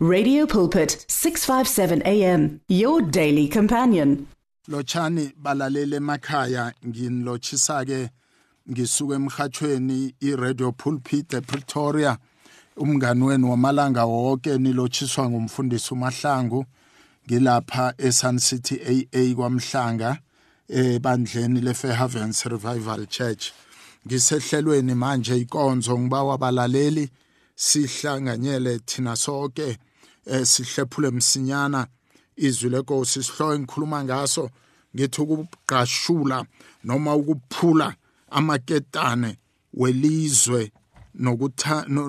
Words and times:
Radio 0.00 0.46
Pulpit 0.46 1.04
657 1.08 2.02
AM 2.06 2.60
your 2.68 3.02
daily 3.02 3.48
companion. 3.48 4.28
Lochani 4.68 5.32
balalele 5.34 5.96
emakhaya 5.96 6.72
nginlochisa 6.86 7.84
ke 7.84 8.10
ngisuka 8.70 9.14
emhathweni 9.16 10.14
iRadio 10.20 10.72
Pulpit 10.72 11.34
ePretoria 11.34 12.16
umngani 12.76 13.24
wenu 13.24 13.50
wamalanga 13.50 14.04
wonke 14.04 14.58
nilochiswa 14.58 15.30
ngumfundisi 15.30 15.94
uMahlangu 15.94 16.64
ngilapha 17.26 17.94
eSun 17.98 18.38
City 18.38 18.80
AA 18.80 19.34
kwaMhlanga 19.34 20.18
ebandleni 20.68 21.60
leFair 21.60 21.94
Havens 21.94 22.44
Revival 22.44 23.06
Church 23.06 23.52
ngisehlelweni 24.06 24.94
manje 24.94 25.36
ikonzo 25.36 25.98
ngibawa 25.98 26.34
abalaleli 26.34 27.10
sihlanganyele 27.56 28.78
thina 28.78 29.16
sonke 29.16 29.78
sihlephule 30.44 31.10
msinyana 31.10 31.86
izwi 32.36 32.70
lenkosi 32.70 33.22
sihloyo 33.22 33.58
ngikhuluma 33.58 34.04
ngaso 34.04 34.50
ngithi 34.96 35.20
ukugqashula 35.20 36.46
noma 36.84 37.14
ukuphula 37.14 37.94
amaketane 38.30 39.38
welizwe 39.74 40.72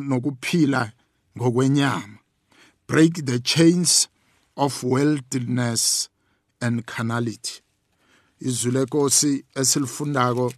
nokuphila 0.09 0.91
ngokwenyama. 1.38 2.17
Break 2.88 3.26
the 3.26 3.40
chains 3.40 4.07
of 4.57 4.84
worldliness 4.84 6.09
and 6.62 6.85
carnality. 6.85 7.62
Izwi 8.41 8.71
lenkosi 8.71 9.45
esilifundako 9.55 10.54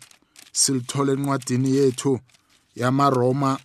silithola 0.52 1.14
encwadini 1.14 1.76
yethu 1.76 2.20
yamaroma 2.76 3.60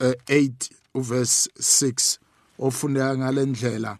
8 0.00 0.52
uverse 0.94 1.50
6 1.58 2.18
ofundeka 2.66 3.18
ngalendlela 3.18 3.92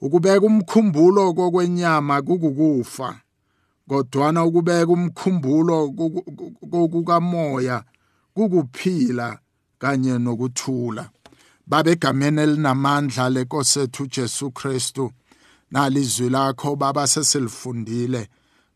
ukubeka 0.00 0.46
umkhumbulo 0.46 1.34
kokwenyama 1.34 2.22
kukukufa 2.22 3.08
kodwana 3.88 4.44
ukubeka 4.44 4.92
umkhumbulo 4.92 5.76
kokukamoya 6.70 7.84
kukuphila 8.34 9.38
kanye 9.78 10.18
nokuthula. 10.18 11.10
Babegameni 11.66 12.40
elinamandla 12.40 13.30
lenkosi 13.30 13.80
ethu 13.80 14.06
Jesu 14.06 14.50
Kristu 14.50 15.12
nalizwi 15.70 16.28
lakho 16.30 16.76
baba 16.76 17.06
sesilifundile. 17.06 18.28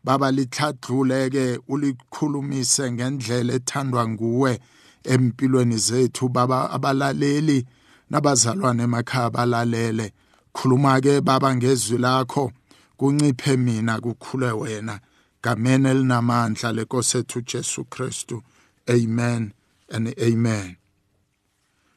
Baba 0.03 0.31
lithadluleke 0.31 1.59
ulikhulumise 1.67 2.91
ngendlela 2.91 3.53
ethandwa 3.53 4.07
nguwe 4.09 4.59
empilweni 5.03 5.77
zethu 5.77 6.29
baba 6.29 6.69
abalaleli. 6.71 7.65
Nabazalwane 8.09 8.83
emakhaya 8.83 9.29
balalele. 9.29 10.11
Khuluma 10.53 11.01
ke 11.01 11.21
baba 11.21 11.55
ngezwi 11.55 11.97
lakho. 11.97 12.51
Kunciphe 12.97 13.57
mina 13.57 13.99
kukhule 13.99 14.51
wena. 14.51 14.99
Gameni 15.43 15.89
elinamandla 15.89 16.71
lenkosi 16.71 17.17
ethu 17.17 17.41
Jesu 17.41 17.85
Kristu. 17.85 18.41
Amen 18.89 19.53
and 19.89 20.13
amen. 20.19 20.77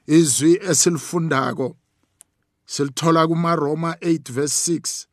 Izwi 0.06 0.60
esilifundako 0.70 1.76
silithola 2.66 3.26
kuma 3.26 3.56
Roma 3.56 3.96
8 4.00 4.32
verse 4.32 4.72
6 4.72 5.06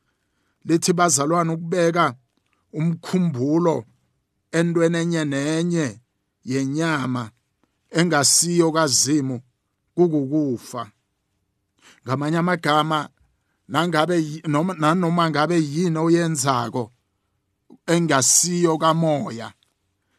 lithi 0.64 0.92
bazalwane 0.92 1.52
ukubeka 1.52 2.14
umkhumbulo 2.72 3.84
entweni 4.52 4.98
enye 4.98 5.24
nenye 5.24 6.00
yenyama 6.44 7.30
engasiyo 7.90 8.72
kazimu 8.72 9.40
kukukufa. 9.94 10.90
Ngamanye 12.06 12.38
amagama 12.38 13.08
nangabe 13.68 14.42
noma 14.46 14.74
nanoma 14.74 15.30
ngabe 15.30 15.56
yini 15.60 15.98
oyenzako 15.98 16.92
engasiyo 17.86 18.78
kamoya 18.78 19.52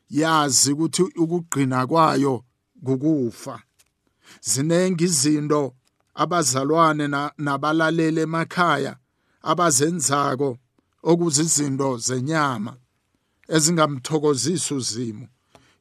yazi 0.09 0.71
ukuthi 0.71 1.03
ukugqina 1.03 1.87
kwayo 1.87 2.43
kukufa. 2.85 3.61
Zinengi 4.41 5.03
izinto 5.03 5.75
abazalwane 6.13 7.07
nabalaleli 7.37 8.21
emakhaya 8.21 8.95
abazenzako 9.41 10.57
okuzizinto 11.03 11.97
zenyama 11.97 12.73
ezingamthokozisi 13.55 14.73
uzimo 14.73 15.27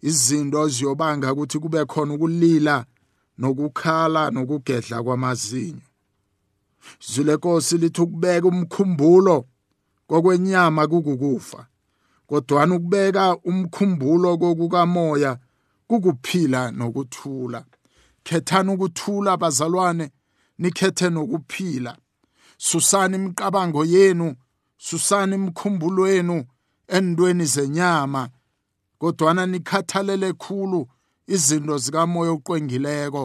izinto 0.08 0.58
eziyobanga 0.66 1.32
ukuthi 1.32 1.58
kube 1.62 1.84
khona 1.84 2.14
ukulila 2.14 2.76
nokukhala 3.40 4.30
nokugedla 4.30 5.02
kwamazinyo. 5.02 5.86
Zile 7.08 7.34
nkosi 7.36 7.78
lithi 7.78 8.00
ukubeka 8.00 8.48
umkhumbulo 8.48 9.46
kokwenyama 10.06 10.86
kukukufa 10.86 11.66
kodwana 12.26 12.74
ukubeka 12.74 13.36
umkhumbulo 13.36 14.38
kokukamoya 14.38 15.38
kukuphila 15.88 16.70
nokuthula. 16.70 17.64
Khethani 18.24 18.70
ukuthula 18.72 19.36
bazalwane 19.36 20.10
nikhethe 20.58 21.10
nokuphila. 21.10 21.96
Susani 22.56 23.16
imiqabango 23.16 23.84
yenu 23.84 24.36
susani 24.76 25.34
imkhumbulo 25.34 26.08
yenu 26.08 26.44
endweni 26.88 27.44
zenyama 27.44 28.28
kodwana 28.98 29.46
nikhathalele 29.46 30.32
khulu 30.32 30.88
izinto 31.34 31.78
zikamoya 31.84 32.30
oqwengileko 32.36 33.22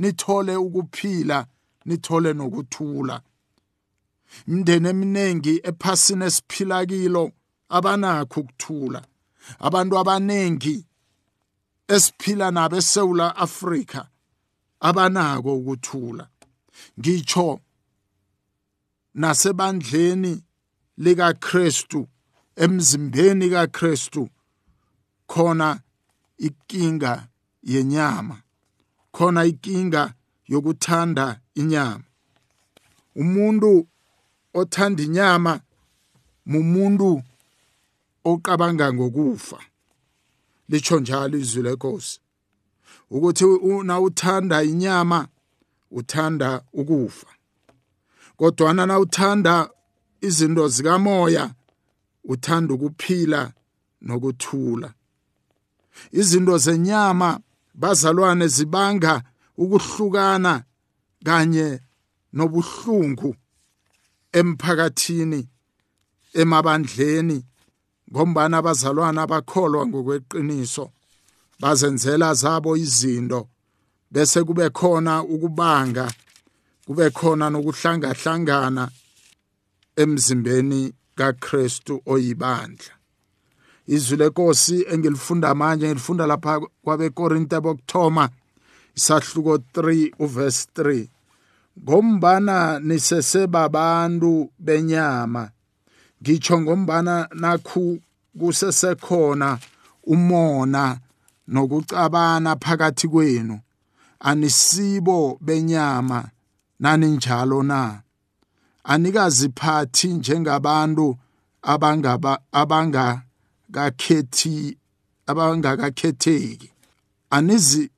nithole 0.00 0.54
ukuphila 0.66 1.38
nithole 1.86 2.30
nokuthula. 2.38 3.16
Imndeni 4.48 4.88
eminingi 4.88 5.54
ephasini 5.68 6.24
esiphila 6.24 6.86
kilo 6.90 7.24
abanakho 7.76 8.40
ukuthula. 8.40 9.00
Abantu 9.66 9.94
abaningi 9.98 10.76
esiphila 11.94 12.50
nabo 12.50 12.76
eSouth 12.76 13.20
Africa 13.44 14.00
abanako 14.80 15.50
ukuthula. 15.56 16.24
Ngitsho 16.98 17.60
nasebandleni 19.14 20.42
lika 20.98 21.32
Kristu 21.34 22.08
emzimbeni 22.56 23.50
kaKristu 23.50 24.28
khona 25.26 25.80
ikinga 26.38 27.28
yenyama. 27.66 28.36
Khona 29.12 29.44
ikinga 29.44 30.14
yokuthanda 30.48 31.40
inyama. 31.54 32.04
Umuntu 33.16 33.86
othanda 34.54 35.02
inyama 35.02 35.60
mumuntu 36.46 37.22
oqabanga 38.24 38.86
ngokufa. 38.92 39.58
Licho 40.68 41.00
njalo 41.00 41.38
izwi 41.38 41.62
lenkosi 41.62 42.20
ukuthi 43.10 43.44
una 43.44 44.00
uthanda 44.00 44.62
inyama 44.62 45.28
uthanda 45.90 46.62
ukufa. 46.72 47.26
Kodwa 48.36 48.72
na 48.74 48.98
uthanda 48.98 49.70
izinto 50.20 50.68
zikamoya 50.68 51.54
uthanda 52.24 52.74
ukuphila 52.74 53.52
nokuthula. 54.02 54.94
Izinto 56.12 56.58
zenyama 56.58 57.40
bazalwane 57.80 58.46
zibanga 58.48 59.22
ukuhlukana 59.56 60.64
kanye 61.26 61.80
nobuhlungu 62.32 63.36
emphakathini 64.32 65.48
emabandleni 66.40 67.38
ngombana 68.10 68.58
abazalwana 68.58 69.22
abakholwa 69.22 69.86
ngokweqiniso. 69.86 70.86
Bazenzela 71.60 72.34
zabo 72.34 72.76
izinto 72.76 73.48
bese 74.12 74.44
kube 74.44 74.70
khona 74.70 75.22
ukubanga 75.22 76.06
kube 76.86 77.10
khona 77.10 77.50
nokuhlangahlangana 77.50 78.84
emzimbeni 79.96 80.92
kaKristu 81.18 81.94
oyibandla. 82.12 82.95
Izwi 83.86 84.16
lenkosi 84.16 84.86
engilifunda 84.92 85.54
manje 85.54 85.86
ngilifunda 85.86 86.26
lapha 86.26 86.60
kwabekorinte 86.82 87.60
bokuthoma 87.60 88.28
isahluko 88.94 89.56
3 89.56 90.12
uverse 90.18 90.68
3 90.76 91.06
ngombana 91.82 92.80
nisesebabantu 92.80 94.50
benyama 94.58 95.50
ngitsho 96.22 96.60
ngombana 96.60 97.28
nakhu 97.34 98.00
kusesekhona 98.38 99.58
umona 100.04 100.98
nokucabana 101.48 102.56
phakathi 102.56 103.08
kwenu. 103.08 103.60
Anisibo 104.20 105.38
benyama 105.40 106.28
nani 106.80 107.06
njalo 107.06 107.62
na? 107.62 108.00
Anikaziphathi 108.84 110.08
njengabantu 110.08 111.16
abangaba 111.62 112.38
abanga 112.52 113.22
kakhethi 113.72 114.78
abangakakhetheki. 115.26 116.70
Anizi 117.30 117.90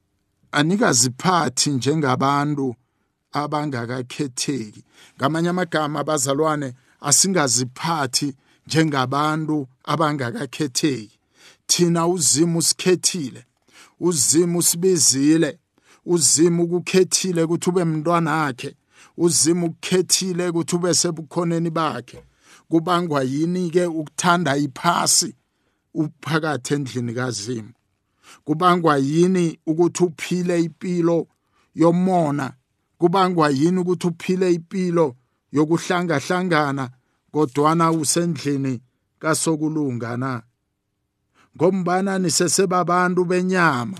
anikaziphathi 0.53 1.71
njengabantu 1.71 2.75
abangakakhetheki. 3.33 4.85
Ngamanye 5.17 5.49
amagama 5.49 6.01
abazalwane 6.01 6.75
asingaziphathi 7.01 8.35
njengabantu 8.67 9.69
abangakakhetheki. 9.85 11.19
Thina 11.67 12.07
uzimo 12.07 12.59
usikhethile 12.59 13.45
uzimo 14.01 14.59
usibizile 14.59 15.59
uzimo 16.07 16.63
ukukhethile 16.63 17.43
ukuthi 17.43 17.71
ube 17.71 17.85
mntwana 17.85 18.33
wakhe 18.35 18.75
uzimo 19.17 19.67
ukukhethile 19.67 20.49
ukuthi 20.49 20.77
ube 20.77 20.95
sebukhoneni 20.95 21.71
bakhe. 21.71 22.25
Kubangwa 22.69 23.23
yini 23.23 23.71
ke 23.71 23.87
ukuthanda 23.87 24.57
iphasi? 24.57 25.35
Uphakathi 26.03 26.75
endlini 26.75 27.13
kazimu. 27.15 27.73
Kubangwa 28.45 28.97
yini 28.97 29.59
ukuthi 29.67 30.05
uphile 30.05 30.63
impilo 30.63 31.27
yomona? 31.75 32.53
Kubangwa 32.99 33.51
yini 33.51 33.79
ukuthi 33.79 34.07
uphile 34.07 34.53
impilo 34.55 35.17
yokuhlangahlangana 35.53 36.91
kodwana 37.33 37.93
usendlini 37.93 38.81
kasokulunga 39.19 40.17
na? 40.17 40.43
Ngombana 41.57 42.19
nisesebabantu 42.19 43.25
benyama? 43.25 43.99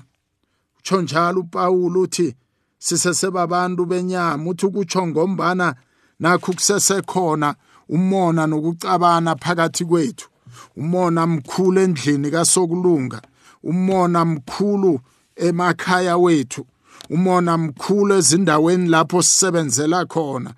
Utsho 0.79 1.03
njalo 1.03 1.41
uPawulu 1.41 2.01
uthi 2.03 2.37
sisesebabantu 2.79 3.87
benyama. 3.87 4.51
Uthi 4.51 4.67
ukutsho 4.67 5.07
ngombana 5.07 5.75
nakho 6.21 6.53
kusesekhona 6.53 7.55
umona 7.89 8.47
nokucabana 8.47 9.37
phakathi 9.37 9.85
kwethu. 9.85 10.29
Umona 10.77 11.27
mkhulu 11.27 11.81
endlini 11.81 12.31
kasokulunga 12.31 13.23
umona 13.63 14.25
mkhulu 14.25 15.01
emakhaya 15.37 16.17
wethu 16.17 16.67
umona 17.11 17.59
mkhulu 17.59 18.15
ezindaweni 18.15 18.89
lapho 18.89 19.23
sisebenzela 19.23 20.07
khona 20.07 20.55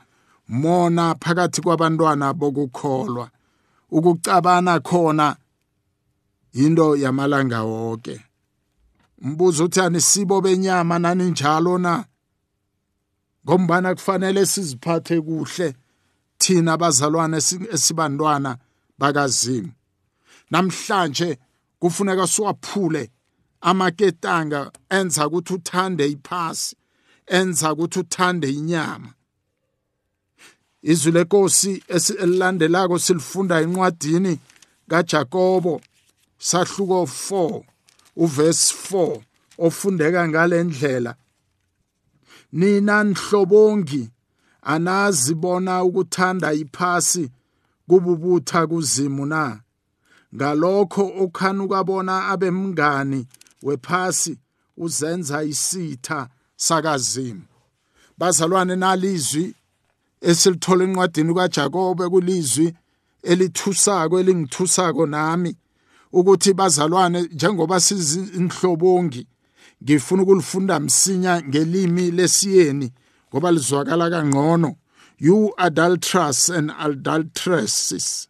mona 0.51 1.15
phakathi 1.15 1.63
kwabantwana 1.63 2.35
bokukholwa. 2.35 3.31
Ukucabana 3.91 4.81
khona 4.81 5.37
into 6.53 6.97
yamalanga 6.97 7.63
wonke 7.63 8.21
umbuzo 9.23 9.65
uthi 9.65 9.81
anisibo 9.81 10.41
benyama 10.41 10.99
nani 10.99 11.31
njalo 11.31 11.79
na? 11.79 12.05
Ngombana 13.45 13.95
kufanele 13.95 14.47
siziphathe 14.47 15.21
kuhle 15.21 15.75
thina 16.39 16.73
abazalwane 16.73 17.37
esibantwana 17.73 18.59
bakazimu. 18.99 19.73
Namhlanje 20.51 21.39
kufuneka 21.79 22.27
siwaphule 22.27 23.11
amaketanga 23.61 24.73
enza 24.89 25.27
ukuthi 25.27 25.55
uthande 25.55 26.09
iphasi 26.09 26.77
enza 27.27 27.73
ukuthi 27.73 27.99
uthande 27.99 28.51
inyama. 28.51 29.13
Izwi 30.83 31.13
lenkosi 31.13 31.83
elilandelako 32.23 32.99
silifunda 32.99 33.61
encwadini 33.61 34.39
kaJakobo 34.89 35.81
sahluko 36.39 37.03
4 37.03 37.63
uverse 38.17 38.75
4 38.93 39.21
ofundeka 39.59 40.29
ngalendlela 40.29 41.15
nina 42.53 43.05
nhlobongi 43.05 44.11
anazibona 44.63 45.85
ukuthanda 45.85 46.53
iphasi 46.53 47.31
kububutha 47.89 48.67
kuzimu 48.67 49.27
na? 49.27 49.61
Ngalokho 50.35 51.13
okhanuka 51.23 51.85
bona 51.85 52.29
abemngani 52.29 53.27
wephasi 53.63 54.39
uzenza 54.77 55.43
isitha 55.43 56.29
sakazimu. 56.57 57.43
Bazalwane 58.19 58.77
nalizwi 58.77 59.55
esilithola 60.21 60.85
encwadini 60.85 61.35
kaJakobe 61.35 62.09
kulizwi 62.09 62.75
elithusako 63.23 64.21
elingithusako 64.21 65.07
nami 65.07 65.57
ukuthi 66.13 66.53
bazalwane 66.55 67.23
njengoba 67.23 67.81
sizinhlobongi 67.81 69.27
ngifuna 69.83 70.23
ukulifunda 70.23 70.81
msinya 70.81 71.43
ngelimi 71.43 72.11
lesiyeni 72.11 72.93
ngoba 73.29 73.53
lizwakala 73.53 74.11
kangcono. 74.11 74.77
You 75.19 75.53
adulterers 75.59 76.49
and 76.49 76.73
adulteresses. 76.79 78.30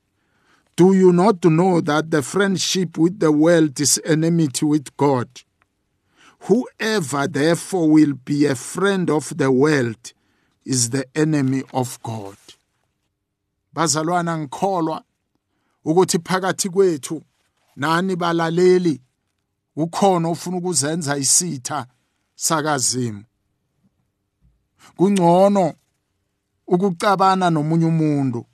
Do 0.77 0.95
you 0.95 1.13
not 1.13 1.45
know 1.45 1.81
that 1.81 2.11
the 2.11 2.23
friendship 2.23 2.97
with 2.97 3.21
the 3.21 3.31
world 3.31 3.79
is 3.81 4.01
enmity 4.05 4.65
with 4.65 4.97
God? 4.97 5.29
Whoever 6.41 7.27
therefore 7.29 7.91
will 7.91 8.15
be 8.15 8.47
a 8.47 8.55
friend 8.55 9.11
of 9.11 9.37
the 9.37 9.51
world 9.51 10.13
is 10.65 10.91
the 10.91 11.05
enemy 11.15 11.63
of 11.73 12.03
God. 12.03 12.37
Bazalwana 13.75 14.39
ngikholwa 14.39 15.05
ukuthi 15.85 16.19
phakathi 16.19 16.69
kwethu 16.69 17.23
nani 17.77 18.17
balaleli? 18.17 19.01
Ukhona 19.77 20.29
ufuna 20.29 20.57
ukuzenza 20.57 21.17
isitha 21.17 21.87
sakazimu. 22.35 23.25
Kungcono 24.97 25.75
ukucabana 26.67 27.51
nomunye 27.51 27.87
umuntu. 27.87 28.47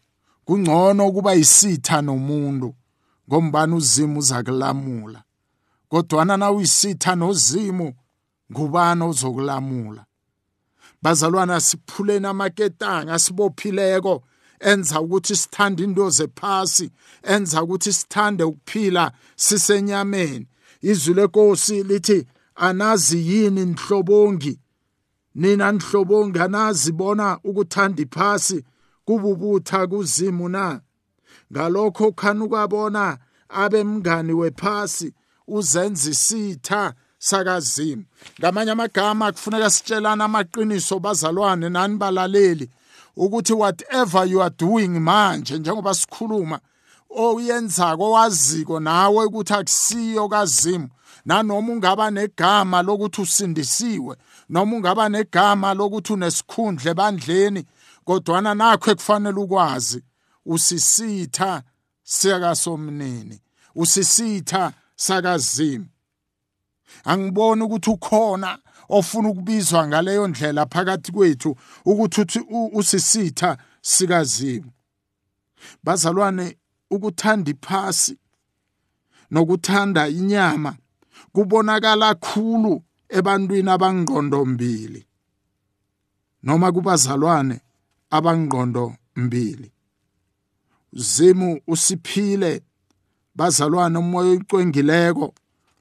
Kungcono 0.46 1.08
ukuba 1.08 1.34
isitha 1.34 2.02
nomuntu 2.02 2.74
ngombani 3.28 3.74
uzimu 3.74 4.18
uzakulamula. 4.18 5.22
Kodwana 5.88 6.36
na 6.36 6.50
uyisitha 6.50 7.14
nozimu 7.14 7.94
ngubani 8.52 9.02
ozokulamula? 9.02 10.06
Bazalwana 11.02 11.60
siphuleni 11.60 12.26
amaketanga 12.26 13.18
sibophileko 13.18 14.22
enza 14.60 15.00
ukuthi 15.00 15.36
sithande 15.36 15.84
into 15.84 16.10
zephasi 16.10 16.90
enza 17.22 17.62
ukuthi 17.62 17.92
sithande 17.92 18.44
ukuphila 18.44 19.12
sisenyameni. 19.36 20.46
Izwi 20.82 21.14
lenkosi 21.14 21.82
lithi 21.82 22.26
anazi 22.54 23.18
yini 23.28 23.64
nihlobongi 23.66 24.58
nina 25.34 25.72
nihlobongi 25.72 26.38
anazibona 26.38 27.38
ukuthanda 27.44 28.02
iphasi? 28.02 28.64
Kububutha 29.06 29.86
kuzimu 29.86 30.48
na? 30.48 30.80
Ngalokho 31.52 32.12
khani 32.12 32.42
ukabona 32.44 33.18
abemngani 33.48 34.32
wephasi 34.32 35.14
uzenza 35.48 36.10
isitha 36.10 36.94
sakazimu. 37.18 38.04
Ngamanye 38.40 38.70
amagama 38.70 39.32
kufuneka 39.32 39.70
sitshelana 39.70 40.24
amaqiniso 40.24 40.98
bazalwane 40.98 41.68
nani 41.68 41.96
balaleli 41.96 42.70
ukuthi 43.16 43.52
whatever 43.52 44.24
you 44.28 44.42
are 44.42 44.54
doing 44.58 44.88
manje 44.88 45.58
njengoba 45.58 45.94
sikhuluma 45.94 46.60
oyenzako 47.10 48.04
owaziko 48.04 48.80
nawe 48.80 49.24
ukuthi 49.24 49.54
akusiyo 49.54 50.28
kazimu 50.28 50.88
nanoma 51.24 51.72
ungaba 51.72 52.10
negama 52.10 52.82
lokuthi 52.82 53.20
usindisiwe 53.20 54.16
noma 54.50 54.76
ungaba 54.76 55.08
negama 55.08 55.74
lokuthi 55.74 56.12
unesikhundla 56.12 56.90
ebandleni 56.90 57.64
kodwana 58.06 58.54
nakho 58.54 58.90
ekufanele 58.90 59.40
ukwazi 59.40 60.02
usisitha 60.46 61.62
sikasomnini 62.02 63.40
usisitha 63.74 64.72
sakazimu. 64.96 65.86
Angiboni 67.04 67.62
ukuthi 67.62 67.90
ukhona 67.90 68.58
ofuna 68.88 69.28
ukubizwa 69.28 69.88
ngaleyo 69.88 70.28
ndlela 70.28 70.66
phakathi 70.66 71.12
kwethu 71.12 71.56
ukuthi 71.84 72.40
usisitha 72.72 73.58
sikazimu. 73.80 74.70
Bazalwane 75.84 76.58
ukuthanda 76.90 77.50
iphasi 77.50 78.18
nokuthanda 79.30 80.08
inyama 80.08 80.76
kubonakala 81.32 82.14
khulu 82.14 82.82
ebantwini 83.08 83.70
abangqondo 83.70 84.44
mbili 84.44 85.06
noma 86.42 86.72
kubazalwane 86.72 87.60
abangqondo 88.10 88.94
mbili. 89.16 89.72
Zimu 90.92 91.60
usiphile 91.66 92.62
bazalwane 93.34 93.98
umoya 93.98 94.32
ocwengileko 94.32 95.34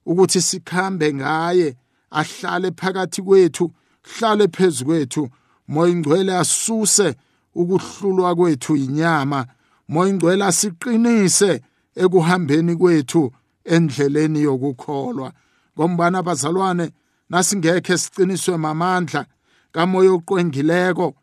ukuthi 0.06 0.42
sikhambe 0.42 1.14
ngaye 1.14 1.78
ahlale 2.12 2.72
phakathi 2.72 3.22
kwethu 3.22 3.72
hlale 4.02 4.48
phezu 4.48 4.86
kwethu. 4.86 5.30
Moya 5.68 5.92
ingcwele 5.92 6.38
asuse 6.38 7.16
ukuhlulwa 7.56 8.36
kwethu 8.36 8.76
inyama 8.76 9.48
moya 9.88 10.10
ingcwele 10.10 10.46
asiqinise 10.46 11.62
ekuhambeni 11.96 12.76
kwethu 12.76 13.32
endleleni 13.66 14.42
yokukholwa. 14.42 15.34
Ngombana 15.78 16.24
bazalwane 16.24 16.92
nasingekhe 17.30 17.98
siqiniswe 17.98 18.58
mamandla 18.58 19.26
kamoya 19.72 20.12
oqwengileko 20.12 21.16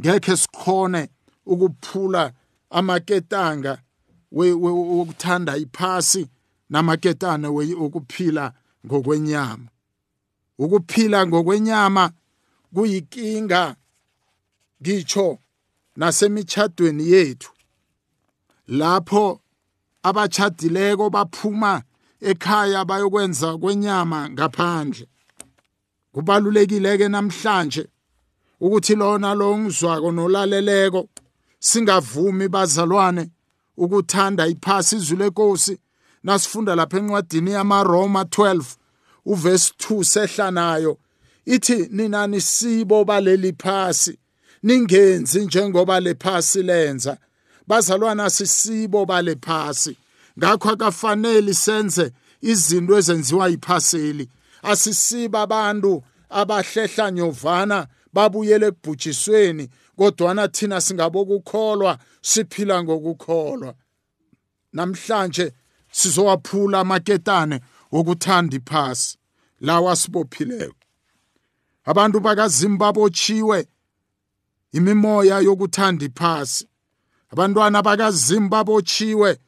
ngekhe 0.00 0.36
sikhone 0.36 1.08
ukuphula 1.46 2.32
amaketanga 2.70 3.82
wokuthanda 4.32 5.56
iphasi 5.56 6.28
namaketane 6.70 7.48
wokuphila 7.80 8.52
ngokwenyama. 8.86 9.68
Ukuphila 10.58 11.26
ngokwenyama 11.26 12.12
kuyikinga 12.74 13.76
ngitsho 14.82 15.38
nasemithadweni 15.96 17.10
yethu. 17.10 17.52
Lapho 18.66 19.40
abachadileko 20.02 21.10
baphuma 21.10 21.82
ekhaya 22.20 22.84
bayokwenza 22.84 23.58
kwenyama 23.58 24.30
ngaphandle. 24.30 25.08
Kubalulekile 26.12 26.98
ke 26.98 27.08
namhlanje 27.08 27.88
ukuthi 28.60 28.94
lona 28.94 29.34
lo 29.34 29.58
ngizwako 29.58 30.12
nolaleleko 30.12 31.08
singavumi 31.58 32.48
bazalwane 32.48 33.30
ukuthanda 33.76 34.46
iphasi 34.46 34.96
izwi 34.96 35.16
lenkosi 35.16 35.78
nasifunda 36.24 36.74
lapha 36.74 36.98
encwadini 36.98 37.50
yamaRoma 37.50 38.22
12 38.22 38.64
uvesi 39.26 39.72
2 39.78 40.04
sehla 40.04 40.50
nayo. 40.50 40.98
Ithi 41.44 41.88
nina 41.90 42.26
nisibo 42.26 43.04
baleli 43.04 43.52
phasi 43.52 44.18
ningenzi 44.62 45.44
njengoba 45.44 46.00
lephasi 46.00 46.62
lenza. 46.62 47.16
Bazalwana 47.66 48.30
sisibo 48.30 49.06
balephasi 49.06 49.96
ngakho 50.38 50.70
akafanele 50.70 51.54
senze 51.54 52.12
izinto 52.42 52.98
ezenziwa 52.98 53.48
yiphaseli. 53.48 54.28
Asisiba 54.62 55.42
abantu 55.42 56.02
abahlehla 56.30 57.10
nyovana 57.10 57.86
babuyele 58.12 58.66
ekubhujisweni 58.66 59.68
kodwana 59.96 60.48
thina 60.48 60.80
singabokukholwa 60.80 61.98
siphila 62.22 62.82
ngokukholwa. 62.84 63.74
Namhlanje 64.72 65.52
sizowaphula 65.92 66.80
amaketane 66.80 67.60
wokuthanda 67.92 68.56
iphasi 68.56 69.18
lawa 69.60 69.96
sibophileyo 69.96 70.74
abantu 71.84 72.20
bakazimu 72.20 72.78
babotshiwe 72.78 73.68
imimoya 74.72 75.40
yokuthanda 75.40 76.04
iphasi. 76.04 76.68
Abantwana 77.30 77.82
bakazimu 77.82 78.48
babotshiwe 78.48 79.38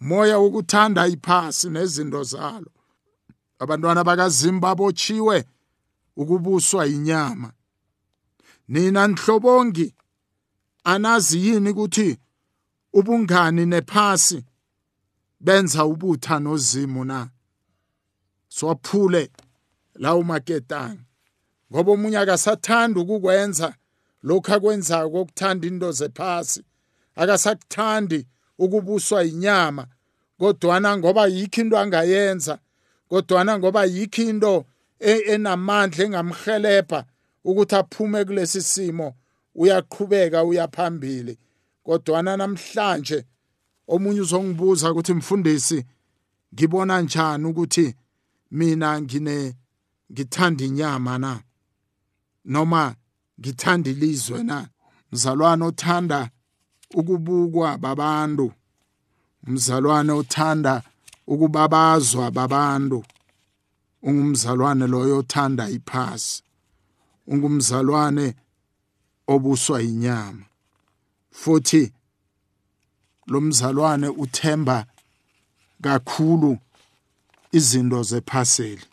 moya 0.00 0.38
wokuthanda 0.38 1.06
iphasi 1.06 1.70
nezinto 1.70 2.22
zalo. 2.22 2.70
Abantwana 3.58 4.04
bakazimu 4.04 4.60
babotshiwe 4.60 5.44
ukubuswa 6.16 6.86
inyama 6.86 7.52
nina 8.68 9.08
nhlobongi 9.08 9.94
anazi 10.84 11.46
yini 11.46 11.70
ukuthi 11.70 12.18
ubungani 12.92 13.66
nephasi 13.66 14.44
benza 15.40 15.84
ubutha 15.84 16.38
nozimu 16.38 17.04
na? 17.04 17.30
Swaphule 18.48 19.30
lawo 19.94 20.22
maketanga 20.22 21.02
ngoba 21.72 21.92
omunye 21.92 22.18
akasathanda 22.18 23.00
ukukwenza 23.00 23.74
lokhu 24.22 24.52
akwenzayo 24.52 25.10
kokuthanda 25.10 25.66
into 25.66 25.92
zephasi. 25.92 26.64
Akasakuthandi 27.14 28.26
ukubuswa 28.58 29.24
inyama 29.24 29.86
kodwana 30.38 30.96
ngoba 30.98 31.26
yikho 31.26 31.60
into 31.60 31.78
angayenza 31.78 32.58
kodwana 33.08 33.58
ngoba 33.58 33.84
yikho 33.84 34.22
into 34.22 34.64
e, 35.00 35.12
enamandla 35.32 36.04
engamhelebha 36.04 37.04
ukuthi 37.44 37.74
aphume 37.76 38.24
kulesi 38.24 38.62
simo 38.62 39.14
uyaqhubeka 39.54 40.44
uyaphambili 40.44 41.38
kodwana 41.82 42.36
namhlanje 42.36 43.24
omunye 43.88 44.20
uzongibuza 44.20 44.90
ukuthi 44.92 45.14
mfundisi 45.14 45.84
ngibona 46.54 47.00
njani 47.00 47.44
ukuthi 47.46 47.94
mina 48.50 49.00
ngine 49.02 49.56
ngithanda 50.12 50.64
inyama 50.64 51.18
na? 51.18 51.42
Noma 52.44 52.94
ngithanda 53.40 53.90
ilizwe 53.90 54.42
na? 54.42 54.68
Mzalwane 55.12 55.64
othanda 55.64 56.30
ukubukwa 56.94 57.78
babantu. 57.78 58.52
Umzalwane 59.46 60.12
othanda 60.12 60.82
ukubabazwa 61.26 62.30
babantu. 62.30 63.04
Ungumzalwane 64.02 64.86
loyo 64.86 65.18
othanda 65.18 65.70
iphasi. 65.70 66.42
Ungumzalwane 67.30 68.34
obuswa 69.26 69.82
inyama 69.82 70.44
futhi 71.30 71.92
lo 73.26 73.40
mzalwane 73.40 74.08
uthemba 74.08 74.86
kakhulu 75.82 76.58
izinto 77.52 78.02
zephaseli. 78.02 78.84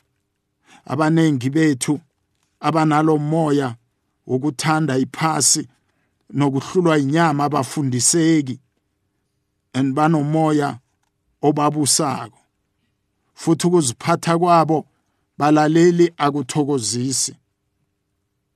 Abanengi 0.86 1.50
bethu 1.50 2.00
abanalo 2.60 3.18
moya 3.18 3.75
wokuthanda 4.27 4.98
iphasi 4.98 5.68
nokuhlulwa 6.34 6.98
inyama 6.98 7.44
abafundiseki 7.44 8.60
and 9.74 9.96
banomoya 9.96 10.80
obabusako 11.42 12.39
futhi 13.34 13.68
ukuziphatha 13.68 14.38
kwabo 14.39 14.86
balaleli 15.38 16.13
akuthokozisi. 16.18 17.36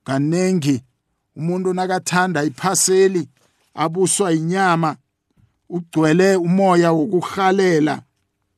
Kanengi 0.09 0.83
umuntu 1.35 1.73
nakathanda 1.73 2.43
iphaseli 2.43 3.29
abuswa 3.73 4.33
inyama 4.33 4.95
ugcwele 5.69 6.35
umoya 6.35 6.91
wokuhalela 6.91 8.01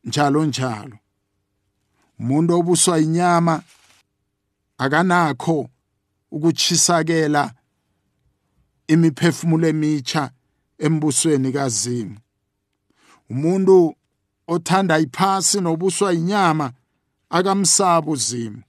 njalo 0.04 0.46
njalo. 0.46 0.98
Umuntu 2.20 2.52
obuswa 2.60 3.00
inyama 3.00 3.64
akanakho 4.78 5.70
ukuchisakela 6.32 7.54
imiphefumulo 8.88 9.68
emitsha 9.68 10.32
embusweni 10.78 11.52
kazimu. 11.52 12.18
Umuntu 13.30 13.96
othanda 14.48 15.00
iphasi 15.00 15.62
nobuswa 15.62 16.14
inyama 16.14 16.72
akamsaba 17.30 18.12
uzimo 18.12 18.62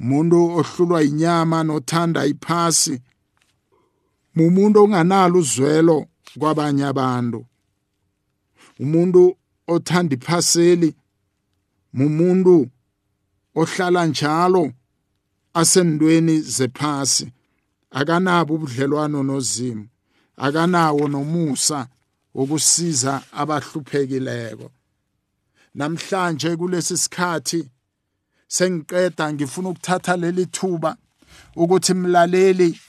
umuntu 0.00 0.36
ohlulwa 0.58 1.02
inyama 1.02 1.58
nothanda 1.64 2.26
iphasi 2.26 2.94
umuntu 4.36 4.76
onganalo 4.84 5.38
uzwelo 5.38 5.96
kwabanye 6.38 6.84
abantu. 6.92 7.40
Umuntu 8.82 9.36
othanda 9.66 10.14
iphaseli 10.14 10.94
umuntu 11.94 12.70
ohlala 13.60 14.06
njalo 14.06 14.72
asendweni 15.60 16.40
zephasi 16.40 17.26
akanabo 17.90 18.54
ubudlelwano 18.54 19.22
nozimu 19.22 19.84
akanawo 20.36 21.08
nomusa 21.08 21.88
wokusiza 22.34 23.22
abahluphekileko. 23.32 24.70
Namhlanje 25.74 26.56
kulesi 26.56 26.96
sikhathi 26.96 27.60
sengiqeda 28.48 29.32
ngifuna 29.32 29.68
ukuthatha 29.68 30.16
leli 30.16 30.46
thuba 30.46 30.96
ukuthi 31.56 31.94
mlaleli 31.94 32.80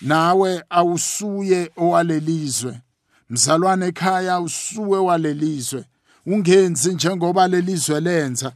nawe 0.00 0.64
awusuye 0.70 1.70
owalelizwe. 1.76 2.80
Mzalwane 3.30 3.86
ekhaya 3.86 4.40
usuwe 4.40 4.98
walelizwe 4.98 5.84
ungenzi 6.26 6.94
njengoba 6.94 7.48
lelizwe 7.48 8.00
lenza. 8.00 8.52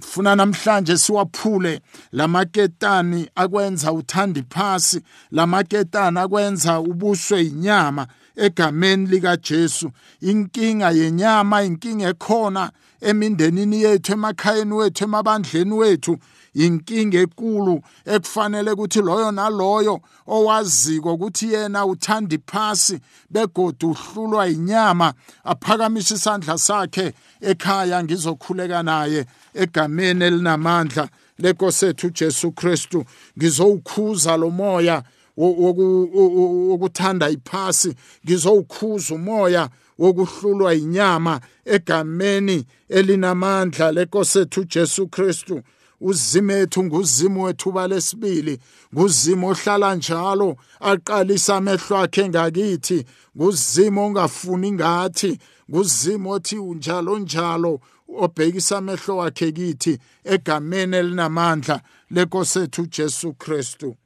Funa 0.00 0.36
namhlanje 0.36 0.98
siwaphule 0.98 1.80
lamaketani 2.12 3.30
akwenza 3.34 3.92
uthanda 3.92 4.40
iphasi 4.40 5.00
lamaketani 5.30 6.18
akwenza 6.18 6.80
ubuswe 6.80 7.42
inyama 7.42 8.06
egameni 8.36 9.06
likaJesu. 9.06 9.90
Inkinga 10.20 10.90
yenyama 10.90 11.62
inkinga 11.62 12.08
ekhona 12.08 12.70
emindenini 13.00 13.82
yethu 13.82 14.12
emakhayeni 14.12 14.74
wethu 14.74 15.04
emabandleni 15.04 15.74
wethu. 15.74 16.18
Inkinga 16.54 17.18
enkulu 17.18 17.82
ekufanele 18.06 18.70
ukuthi 18.70 19.02
loyo 19.02 19.32
naloyo 19.32 20.00
owaziko 20.26 21.14
ukuthi 21.14 21.52
yena 21.52 21.86
uthanda 21.86 22.34
iphasi 22.34 23.00
begodu 23.30 23.90
uhlulwa 23.90 24.48
inyama 24.48 25.14
aphakamise 25.44 26.14
isandla 26.14 26.58
sakhe 26.58 27.12
ekhaya 27.40 28.04
ngizokhuleka 28.04 28.82
naye 28.82 29.26
egameni 29.54 30.24
elinamandla 30.24 31.08
lenkosethu 31.38 32.06
uJesu 32.06 32.52
Kristu. 32.52 33.04
Ngizowukhuza 33.38 34.36
lo 34.36 34.50
moya 34.50 35.02
wokuthanda 35.36 37.30
iphasi 37.30 37.94
ngizowukhuza 38.24 39.14
umoya 39.14 39.68
wokuhlulwa 39.98 40.74
inyama 40.74 41.40
egameni 41.64 42.64
elinamandla 42.88 43.92
lenkosethu 43.92 44.60
uJesu 44.60 45.08
Kristu. 45.08 45.62
Uzimethu 46.00 46.84
nguzimo 46.84 47.42
wethuba 47.42 47.88
lesibili 47.88 48.58
nguzimo 48.94 49.48
ohlala 49.48 49.94
njalo 49.94 50.56
aqalisa 50.80 51.56
amehlo 51.56 51.96
akhe 51.98 52.28
ngakithi 52.28 53.04
nguzimo 53.36 54.06
ongafuni 54.06 54.72
ngathi 54.72 55.38
nguzimo 55.70 56.30
othi 56.30 56.58
unjalo 56.58 57.18
njalo 57.18 57.80
obhekisa 58.18 58.78
amehlo 58.78 59.16
wakhe 59.16 59.52
kithi 59.52 59.98
egameni 60.24 60.96
elinamandla 60.96 61.80
lenkosethu 62.10 62.82
uJesu 62.82 63.32
Kristu. 63.32 63.96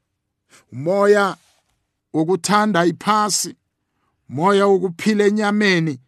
Umoya 0.72 1.36
wokuthanda 2.14 2.86
iphasi 2.86 3.56
moya 4.28 4.66
wokuphila 4.66 5.24
enyameni. 5.24 5.98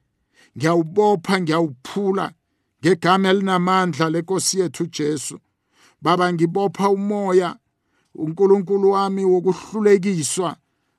Ngiyawubopha 0.56 1.40
ngiyawuphula 1.40 2.32
ngegama 2.80 3.28
elinamandla 3.28 4.10
lenkosi 4.10 4.60
yethu 4.60 4.86
Jesu. 4.86 5.38
Baba 6.02 6.32
ngibopha 6.32 6.88
umoya 6.90 7.56
uNkulunkulu 8.14 8.90
wami 8.90 9.24
wokuhlulekiswa. 9.24 10.56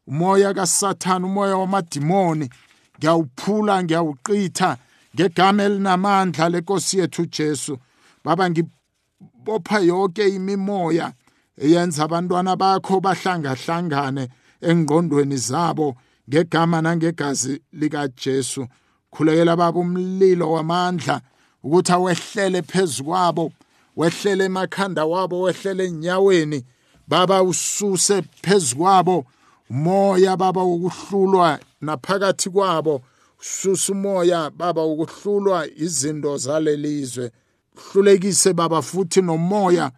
Umoya 0.07 0.53
kaSathane 0.53 1.25
umoya 1.25 1.57
wamadimoni. 1.57 2.49
Ngiyawuphula 2.97 3.83
ngiyawuqitha 3.83 4.77
ngegama 5.15 5.63
elinamandla 5.63 6.49
lenkosi 6.49 6.99
yethu 6.99 7.25
Jesu. 7.25 7.77
Baba 8.23 8.49
ngibopha 8.49 9.79
yonke 9.79 10.27
imimoya 10.27 11.13
eyenza 11.63 12.03
abantwana 12.03 12.55
bakho 12.55 12.99
bahlangahlangane 12.99 14.29
engqondweni 14.61 15.37
zabo 15.37 15.95
ngegama 16.29 16.81
nangegazi 16.81 17.61
lika 17.73 18.07
Jesu 18.07 18.67
khulekela 19.11 19.55
baba 19.57 19.79
umlilo 19.79 20.51
wamandla 20.51 21.21
ukuthi 21.63 21.91
awehlele 21.91 22.61
phezukwabo 22.61 23.51
wehlele 23.99 24.45
emakhanda 24.45 25.05
wabo 25.05 25.41
wehlele 25.41 25.85
enyaweni. 25.85 26.65
Baba 27.07 27.43
ususe 27.43 28.21
phezukwabo 28.21 29.25
umoya 29.69 30.37
baba 30.37 30.63
wokuhlulwa 30.63 31.59
naphakathi 31.81 32.49
kwabo. 32.49 33.01
Susa 33.41 33.91
umoya 33.93 34.49
baba 34.49 34.83
ukuhlulwa 34.85 35.67
izinto 35.75 36.37
zalelizwe. 36.37 37.31
Hlulekise 37.75 38.53
baba 38.53 38.81
futhi 38.81 39.21
nomoya 39.21 39.91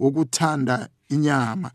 wokuthanda 0.00 0.88
inyama. 1.08 1.70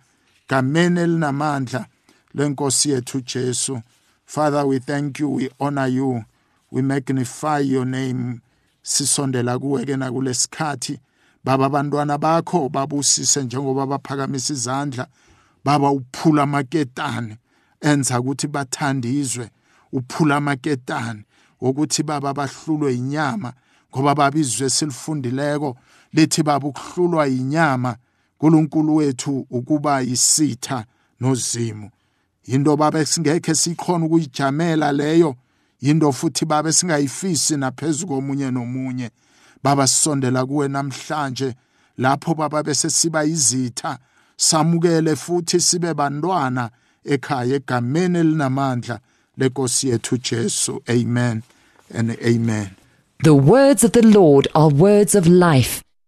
Gameni 0.49 0.99
elinamandla 0.99 1.85
lenkosi 2.33 2.89
yethu 2.89 3.21
Jesu. 3.21 3.81
Father 4.25 4.65
we 4.65 4.79
thank 4.79 5.19
you 5.19 5.29
we 5.29 5.49
honor 5.59 5.87
you. 5.87 6.25
We 6.71 6.81
magnify 6.81 7.59
your 7.59 7.85
name. 7.85 8.41
Sisondela 8.83 9.59
kuwe 9.59 9.85
ke 9.85 9.97
nakulesikhathi. 9.97 10.99
Baba 11.43 11.65
abantwana 11.65 12.17
bakho 12.17 12.69
babusise 12.69 13.43
njengoba 13.43 13.85
baphakamisa 13.85 14.53
izandla. 14.53 15.07
Baba 15.63 15.91
uphula 15.91 16.43
amaketane. 16.43 17.37
Enza 17.81 18.19
ukuthi 18.19 18.47
bathandizwe. 18.47 19.49
Uphula 19.91 20.35
amaketane 20.35 21.23
ukuthi 21.61 22.03
baba 22.03 22.33
bahlulwe 22.33 22.95
inyama 22.95 23.53
ngoba 23.91 24.15
babizwe 24.15 24.69
silifundileko. 24.69 25.77
Lithi 26.13 26.43
baba 26.43 26.67
ukuhlulwa 26.67 27.27
inyama 27.27 27.95
uNkulunkulu 28.43 28.95
wethu 28.95 29.47
ukuba 29.49 30.01
yisitha 30.01 30.85
nozimu. 31.19 31.89
Into 32.45 32.77
baba 32.77 32.99
esingekhe 32.99 33.55
sikhona 33.55 34.05
ukuyijamela 34.05 34.91
leyo 34.91 35.35
into 35.81 36.11
futhi 36.11 36.45
baba 36.45 36.73
singayifisi 36.73 37.57
naphezulu 37.57 38.07
komunye 38.07 38.51
nomunye. 38.51 39.11
Baba 39.63 39.87
sisondela 39.87 40.45
kuwe 40.45 40.67
namhlanje 40.67 41.55
lapho 41.97 42.35
baba 42.35 42.63
bese 42.63 42.89
siba 42.89 43.25
izitha. 43.25 43.97
Samukele 44.37 45.15
futhi 45.15 45.59
sibe 45.59 45.93
bantwana 45.93 46.69
ekhaya 47.05 47.55
egameni 47.55 48.19
elinamandla 48.19 48.99
lenkosi 49.37 49.89
yethu 49.89 50.17
Jesu. 50.17 50.81
Amen 50.89 51.43
and 51.93 52.17
amen. 52.25 52.69
The 53.23 53.33
words 53.33 53.83
of 53.83 53.91
the 53.91 54.01
Lord 54.01 54.47
are 54.53 54.69
words 54.69 55.15
of 55.15 55.27
life. 55.27 55.81